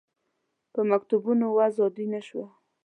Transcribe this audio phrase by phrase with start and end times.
[0.73, 2.47] په مکتوبونو وضع عادي نه شوه.